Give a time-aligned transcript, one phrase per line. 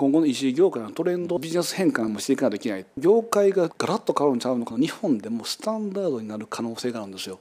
[0.00, 2.86] 今後の EC 業界のトレンドビジネス変換もしていかないといけない。
[2.96, 7.38] 業界がガラッと変わるんちゃうのか日本でもスタンダードになる可能性があるんですよ。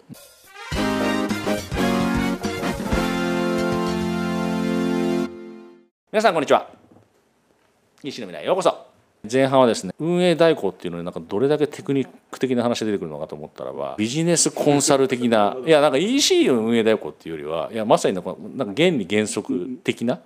[6.11, 6.69] 皆さんこんにちは。
[8.03, 8.87] 西野未来ようこそ。
[9.31, 20.19] 前半はですね運営代行っていうのになんかどれだけテクニック的な話が出てくるのかと思ったらばビジネスコンサル的ないやなんか EC の運営代行っていうよりはいやまさになんかなんか原理原則的な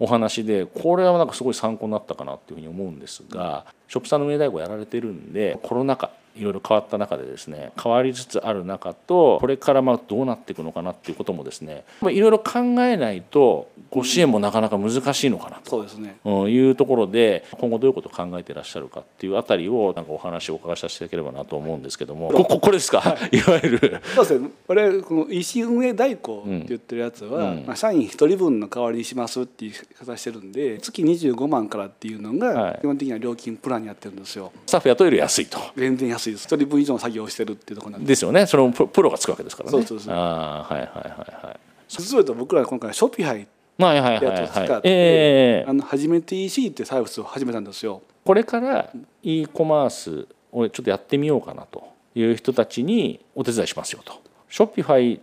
[0.00, 15.70] お話でこれはなんかすごい参考になったかなっていうふうに思うんですがショップさんの運営代行やられてるんでコロナ禍いろいろ変わった中でですね変わりつつある中とこれからまあどうなっていくのかなっていうこともですねいろいろ考えないとご支援もなかなか難しいのかなと。
[15.70, 16.18] そうですね。
[16.24, 22.30] いうところで今後どういうことを考えていらっしゃるかっていうあたりをなんかお話をお伺いさせていただければなと思うんですけども。
[22.30, 24.00] こここれですか、はい、 いわゆる。
[24.14, 24.50] そうですね。
[24.66, 27.64] 我々この EC 運営代行って言ってるやつは、うん。
[27.66, 34.52] まあ、社員1人分の代わりにしますっていう言い方してるんで月25万からっていうのが基本的には料金プランにやってるんですよ。
[34.66, 35.58] スタッフ雇える安いと。
[35.76, 38.08] 全然安いです1人分以上の作業をしてるっていうところなんで。
[38.08, 38.46] ですよね。
[38.46, 39.72] そのプロがつくわけですからね。
[39.72, 40.14] そうそうそう。
[40.14, 41.60] あはいはいはいはい。
[41.88, 43.46] 実はと僕ら今回ショピハイ
[43.78, 48.02] はいはいはいはいえーあの初めて EC ってサービスを始めたんですよ。
[48.24, 48.90] これから
[49.22, 54.20] e コマースをちょっとやってみようかなという人たちにお手伝いしますよと。
[54.48, 55.20] ショッピファイ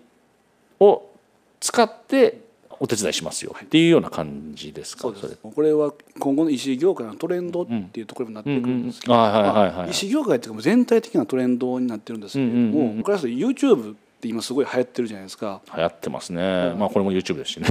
[0.80, 1.04] を
[1.60, 2.45] 使って
[2.80, 5.38] お手伝いしますよっていうような感じですか、そうです。
[5.42, 9.20] これは今後の EC 業界のトレンドっていうところになってくるんですけど、うん。
[9.20, 9.28] うん。
[9.28, 9.74] うんはいはいはいはい。
[9.76, 13.04] まあ EC 業界っていうか全体的なトレンドになってるんですけれども、うんうんうん。
[13.04, 15.62] これは YouTube って今すごい流行ってるじゃないですか。
[15.76, 17.68] 流行ってますね、まあこれも YouTube ですしね。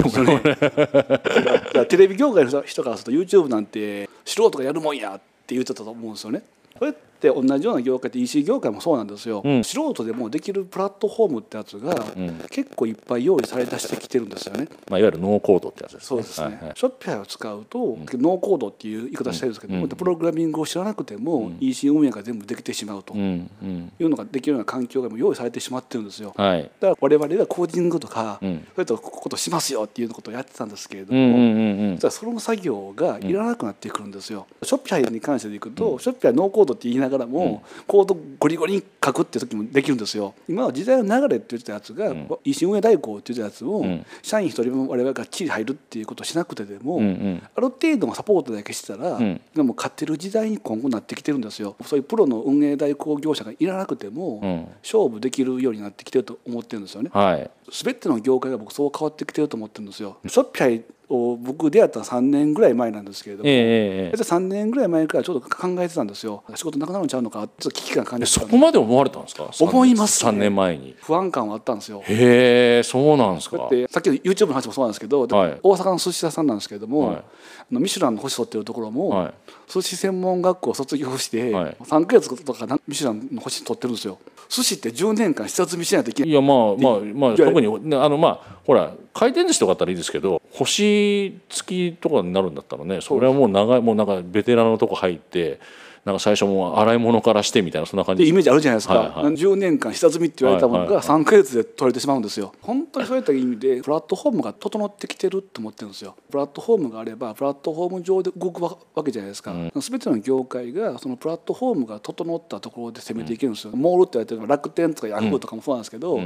[1.87, 6.43] テレビ業界の人からすると YouTube なんて素人がやるもんやって言ってたと思うんですよね。
[6.79, 6.93] これっ
[7.33, 9.63] て同じような業界って EC 業界もそうなんですよ、うん。
[9.63, 12.47] 素人でもできるプラットフォームってやつがん。
[12.49, 14.67] 結構いっぱい用意され出してきてるんですよね。
[14.89, 16.07] まあ、いわゆるノーコードってやつですね。
[16.07, 16.71] そうですね、はいはい。
[16.75, 19.87] Shopify を使うと、ノーコードっていう言い方してるんですけど、うん。
[19.87, 23.13] プログラミングを知らなくても、EC 運営が全部できてしまうと。
[23.15, 26.33] いうのができるような環境がもう用意されてしまってるんですよ。
[26.35, 26.69] はい。
[26.79, 28.67] だから我々がコーディングとか、うん。
[28.75, 34.47] そういったことしますよっていうことをやってたんですけれども、うんその作業がいらなくなってくるんですよ。
[34.63, 40.33] Shopify に関してでいくと、 Shopify ノーコードって言いながらも、コードゴリゴリに書くっていう時もできるんですよ。
[40.49, 51.75] 今は時代の流れって言ってたやつが、EC 運営代行って言ってたやつを、ん社員一人分我々がっちり入るっていうことをしなくてでも、うんうんある程度のサポートだけしてたら、んでも勝ってる時代に今後なってきてるんですよ。
[51.85, 57.09] そういうプロの運営代行業者がいらなくても、うん勝負できるようになってきてると思ってるんですよね。
[57.13, 60.17] はい全ての業界が僕そう変わってきてると思ってるんですよ。
[60.27, 63.59] ショッピファイを僕出会ったのは3年ぐらい前なんですけれども、えええ
[64.07, 66.43] え大体3年ぐらい前からちょっと考えてたんですよ。
[66.55, 67.39] 仕事なくなるんちゃうのか？
[67.39, 69.49] ちょっと危機感感えじてそこまで思われたんですか？
[69.59, 70.31] 思いますね。
[70.31, 70.95] 3年前に。
[71.01, 72.01] 不安感はあったんですよ。
[72.05, 73.57] へえそうなんですか。
[73.57, 75.59] だってさっきの YouTube の話もそうなんですけど、はい。
[75.61, 77.15] 大阪の寿司屋さんなんですけれども、はい。
[77.17, 77.23] あ
[77.71, 79.33] のミシュランの星取ってるところも、はい。
[79.67, 81.77] 寿司専門学校を卒業して、はい。
[81.83, 84.17] 3ヶ月とかなミシュランの星取ってるんですよ。
[84.47, 86.31] 寿司って10年間下積みしないといけない。
[86.31, 95.59] いやまあまあまあ特にねあのまあほら回転寿司とかだったらいいですけど星付きとかになるんだったらねそれはもう長いもうなんかベテランのとこ入って
[96.05, 98.23] なんか最初もう洗い物からしてみたいなそんな感じ。
[98.23, 99.33] でイメージあるじゃないですか、はいはい。
[99.33, 101.21] 10年間下積みって言われたものがはいはいはい。
[101.23, 102.53] 3ヶ月で取れてしまうんですよ。
[102.61, 106.15] 本当にそういった意味でプラットフォームが整ってきてると思ってるんですよ。
[106.29, 116.19] プラットフォームがあればプラットフォーム上で動くわけじゃないですか、全ての業界がそのプラットフォームが整ったところで攻めていけるんですよ、モールって言われてる楽天とかヤフーとかもそうなんですけど、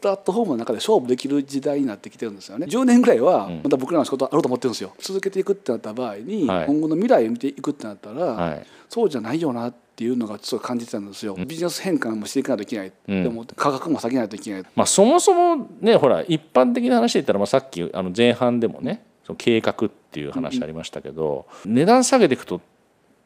[0.00, 2.66] プラットフォームの中で勝負できる時代になってきてるんですよね。
[2.66, 4.92] 10年ぐらいはまた僕らの仕事あると思ってるんですよ。
[5.00, 6.66] 続けていくってなった場合に、はい。
[6.66, 12.88] 今後の未来を見ていくってなったら、はいそうじゃないよなっていうのがちょっと感じてたんですよ、ビジネス変換もしていかないといけない。
[12.88, 14.64] って思って、価格も下げないといけない。
[14.74, 22.60] まあそもそもねほら一般的な話で言ったら、まあ、さっきあの前半でもねその計画っていう話ありましたけど、値段下げていくと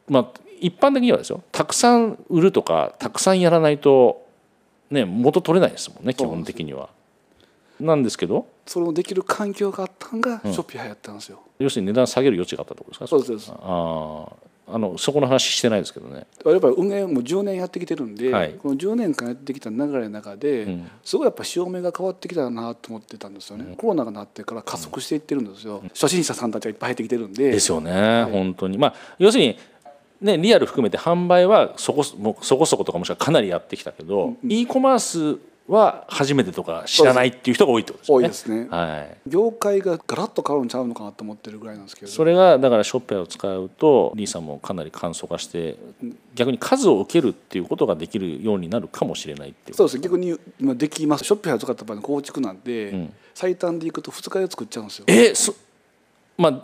[0.08, 4.26] まあ一般的にはですよたくさん売るとかたくさんやらないと
[4.90, 6.90] ね元取れないですもんね基本的には。
[7.80, 13.06] なんですけどそれをできる環境があったのがショッピファイやったんですよ、要するに値段下げる余地があったってことですか？
[13.06, 14.32] そうですああ
[14.70, 16.26] あのそこの話してないですけどね。
[16.44, 18.52] やっぱり運営も10年やってきてるんで、はい。
[18.52, 20.90] この10年間やってきた流れの中で、ん。
[21.04, 27.50] すごいやっぱ潮目が変わってきたなと思ってたんですよね、コロナがなってから加速していってるんですよ、初心者さんたちがいっぱい入ってきてるんで。
[27.50, 28.78] ですよね、本当に。
[28.78, 29.56] まあ要するに
[30.20, 32.16] ね、リアル含めて販売はそこそ
[32.56, 38.24] こそことかもしくはかなりやってきたけど、e コマースは初めてとか知らないっていう人が多いってことですよね。
[38.24, 38.68] 多いですね。
[38.70, 42.10] はい、業界がガラッと変わるんちゃうのかなと思ってるぐらいなんですけど。
[42.10, 45.76] それがだからショッペアを使うとリーさんもかなり簡素化して
[46.34, 49.76] 逆に数を受けるっていうことができるようになるかもしれないっていう。
[49.76, 49.98] そうです。
[49.98, 51.24] 逆に今できます。
[51.24, 53.14] ショッピファイを使った場合の構築なんて、ん。
[53.34, 55.04] 最短でいくと2日で作っちゃうんですよ。
[55.06, 55.54] えそ
[56.36, 56.62] まあ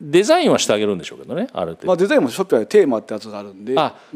[0.00, 3.74] デザインはしてあげるんでしょうけどねある程度、まあ、デザインもショッピファイテーマってやつがあるんで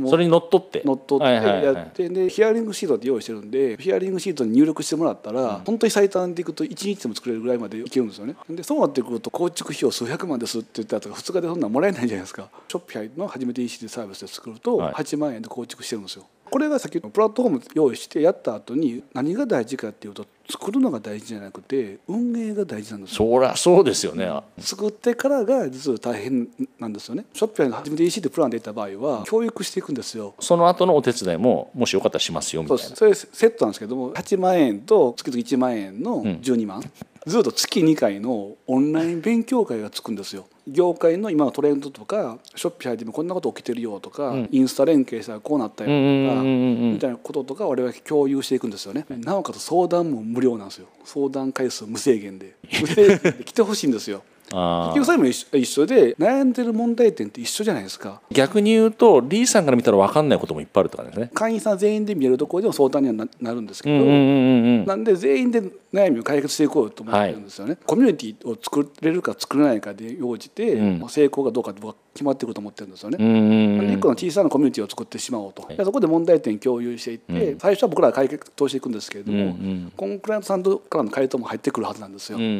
[0.08, 0.82] それにのっとって。
[0.84, 1.64] 乗っ取ってはいはいはい。
[1.64, 8.34] やって、でヒアリングシートって用意してるんでヒアリングシートに入力してもらったら、本当に最短でいくと1日でも作れるぐらいまでいけるんですよね。
[8.50, 12.48] でそうなってくると構築費用数百万ですって言ったやつが2日でそんなんもらえないじゃないですか。
[12.68, 14.94] ショッピファイの初めて EC でサービスで作るとはい。
[14.94, 23.16] 8万円で構築してるんですよこれがさっきのプラットフォーム用意してやった後に何が大事かっていうと作るのが大事じゃなくて運営が大事なんですよ。
[23.16, 26.48] そりゃそうですよね、作ってからが実は大変
[26.78, 27.26] なんですよね。
[27.34, 30.34] ショッピファイの初めて EC でプランでいった場合は教育していくんですよ。
[30.40, 32.96] その後のお手伝いももしよかったらしますよみたいうな。
[32.96, 33.26] そです。
[33.26, 36.82] それセットなんですけども8万円と月々1万円の12万、
[37.26, 40.46] ずっと月2回のオンライン勉強会がつくんですよ。
[40.66, 49.06] 業界の今のトレンドとかショッピファイでもこんなこと起きてるよとか、インスタ連携したらこうなったよとか、うんうんうんうんみたいなこととか我々共有していくんですよね。
[49.08, 50.88] なおかつ相談も無料なんですよ。
[51.04, 52.54] 相談回数無制限で。
[52.80, 58.20] 無制限で来てほしいんですよ結局それも一緒で悩んでる問題点って一緒じゃないですか。
[58.30, 61.30] 逆に言うとリーさんから見たら分かんないこともいっぱいあるって感じですね。
[61.34, 65.62] 会員さん全員で見えるところでも相談にはななるんですけど、なんで全員で
[65.92, 70.98] 悩みを解決していこうと思ってるんですよね、コミュニティを作れるか作れないかで応じて、うん。
[71.00, 73.92] まあ成功かどうかって僕は決まってくると思ってるんですよね、うんうんうん。
[73.92, 75.76] 一個の小さなコミュニティを作ってしまおうと、はい。
[75.76, 82.52] でそこで問題点共有していって、最初は僕らが解決していくんですけれども、うんうんコンクライアントさんからの回答も入ってくるはずなんですよ、うんうんう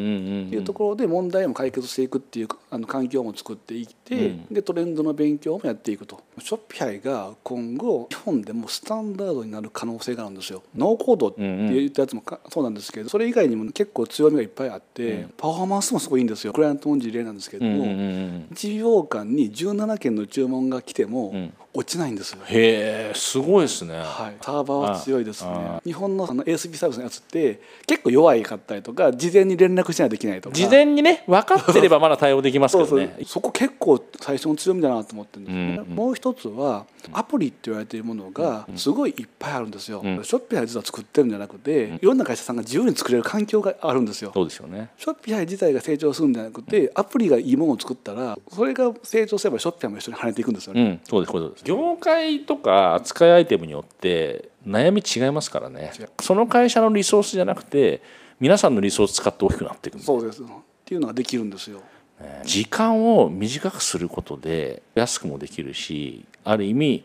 [0.44, 4.46] んっていうところで問題も解決していくっていうあの環境も作っていって、うん。
[4.50, 10.62] でトレンドの勉強もやっていくとショッピファイが今後日本でもスタンダードになる可能性があるんですよ。
[10.76, 16.52] ノーコードって言ったやつもかそうなんですけどそれ以外にも結構強みがいっぱいあって、パフォーマンスもすごいいいんですよ。
[16.52, 17.90] クライアントの事例なんですけども、うんうんうん。
[17.90, 21.52] うん1秒間に17件の注文が来てもん。
[21.74, 25.80] 落ちないんですよ、へえすごいですね、はい、サーバーは強いですね。
[25.84, 30.56] 日本のあの ASP サービスのやつって結構弱いかったりとか事前に連絡しないといけないとか。
[30.56, 33.16] 事前にね分かってればまだ対応できますけどね。
[33.26, 35.94] そこ結構最初の強みだなと思ってるんですよね、うんうん。
[35.94, 40.24] もう一つはアプリって言われているものがすごいいっぱいあるんですよ、うん。
[40.24, 44.32] Shopify 実は作ってるんじゃなくて、いろんな会社さんが自由に作れる環境があるんですよ。
[44.34, 44.90] そうですよね。
[44.96, 51.64] Shopify 自体が成長するんじゃなくてアプリがいいものを作ったらそれが成長すればショッピファイも一緒に跳ねていくんですよね、うんそうですそうです。
[51.64, 55.92] 業界とか扱いアイテムによって悩み違いますからね。
[56.20, 58.02] その会社のリソースじゃなくて
[58.40, 60.42] 皆さんのリソース使って大きくなっていくんでそうです。
[60.42, 60.46] っ
[60.84, 61.78] ていうのができるんですよ。
[61.78, 61.84] ね
[62.44, 67.04] 時間を短くすることで安くもできるしある意味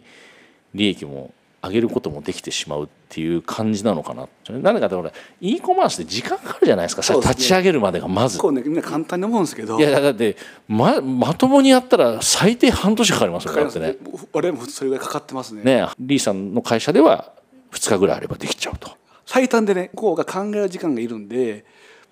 [0.74, 1.34] 利益も
[1.64, 7.14] 上げることもできてしまうっていう感じなのかな何かってほら e コマースって時間かかるじゃないですか。
[7.14, 7.22] ね。
[7.22, 8.36] 立ち上げるまでがまず。
[8.36, 9.80] 結構ねみんな簡単に思うんですけど。
[9.80, 10.36] いやだって
[10.68, 13.64] ままともにやったら最低半年かかりますよね。
[13.80, 13.98] ね。
[14.34, 15.64] 我々もそれぐらいかかってますね。
[15.64, 17.32] ねリーさんの会社では
[17.72, 18.92] 2日ぐらいあればできちゃうと。
[19.26, 21.64] 最短でねこうが考える時間がいるんで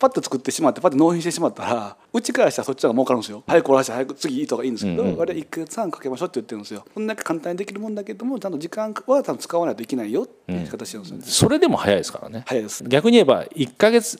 [0.01, 3.43] パッと作ってしまってパッと納品してしまったらうちからしたらそっちの方が儲かるんですよ。
[3.45, 6.83] 早く終わらして早く次いいとかいいんですけど、うんうん我々1か月半かけましょうって言ってるんですよ。
[6.93, 12.43] こんだけ簡単にできるもんだけどもちゃんと時間は多分使わないといけないよっていう形なんですよね、それでも早いですからね。
[12.47, 12.83] 早いです。
[12.87, 14.17] 逆に言えば1ヶ月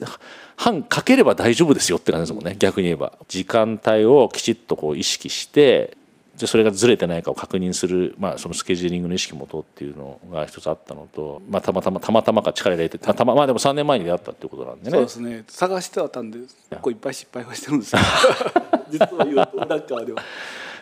[0.56, 2.56] 半かければ大丈夫ですよって感じですもんね。
[2.60, 3.14] 逆に言えば。
[3.28, 5.98] 時間帯をきちっとこう意識して
[6.38, 14.92] でそれがずれてないかを確認する、まあ、そのスケジューリングの意識もとっていうのが一つあったのと、まあ、たまたまたまたまか力入れてたたままあでも3年前に出会ったっていうことなんでね。
[14.92, 15.44] そうですね。
[15.48, 18.02] 探してはたんで結構いっぱい失敗はしてるんですよ
[18.90, 20.24] 実は言うと裏側では。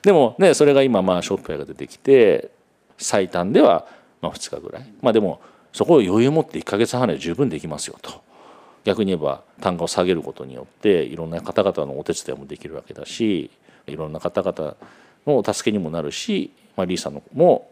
[0.04, 2.52] でもねそれが今まあショップが出てきて
[2.98, 3.88] 最短では
[4.22, 4.94] まあ2日ぐらい。
[5.02, 5.42] まあでも
[5.74, 8.22] そこを余裕を持って1ヶ月半で十分できますよと。
[8.86, 13.52] 逆に言えば単価を下げることによっていろんな方々のお手伝いもできるわけだし
[13.88, 14.76] いろんな方々
[15.26, 17.70] のお助けにもなるし、まあ、リーさんのも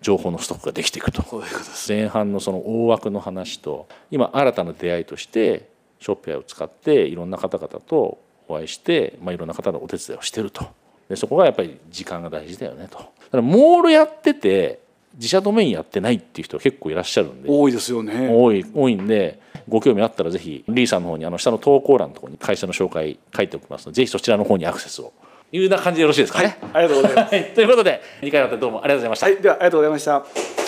[0.00, 1.22] 情報のストックができていくと。
[1.22, 1.92] そういうことです。
[1.92, 5.68] 前半のその大枠の話と今新たな出会いとして
[6.00, 8.18] ショッピファイを使っていろんな方々と
[8.48, 10.66] お会いして、まあ、いろんな方のお手伝いをしてると。
[11.08, 12.98] でそこがやっぱり時間が大事だよねと。
[12.98, 14.80] だからモールやってて
[15.14, 17.48] 自社ドメインやってないっていう人結構いらっしゃるんで。
[17.50, 18.28] 多いですよね。
[18.32, 25.12] 多い多いんでご興味あったらぜひリーさんの方にあの下の投稿欄のところに会社の紹介書いておきますのでぜひそちらの方にアクセスを
[25.52, 26.42] いうような感じでよろしいですか？
[26.42, 26.58] ね。
[26.72, 27.34] ありがとうございます。
[27.34, 29.26] はい、ということで2回にわたってどうもありがとうございました。
[29.26, 29.36] はい。
[29.42, 30.59] ではありがとうございました